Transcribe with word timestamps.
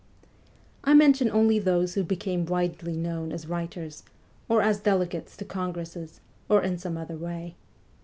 I 0.83 0.95
mention 0.95 1.29
only 1.29 1.59
those 1.59 1.93
who 1.93 2.03
became 2.03 2.47
widely 2.47 2.97
known 2.97 3.31
as 3.31 3.45
writers, 3.45 4.01
or 4.49 4.63
as 4.63 4.79
delegates 4.79 5.37
to 5.37 5.45
congresses, 5.45 6.21
or 6.49 6.63
in 6.63 6.79
some 6.79 6.97
other 6.97 7.17
way. 7.17 7.55